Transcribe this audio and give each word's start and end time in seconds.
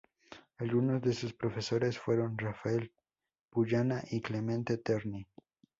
Algunos 0.57 0.99
de 1.03 1.13
sus 1.13 1.35
profesores 1.35 1.99
fueron 1.99 2.35
Rafael 2.35 2.91
Puyana 3.51 4.03
y 4.09 4.19
Clemente 4.19 4.79
Terni. 4.79 5.27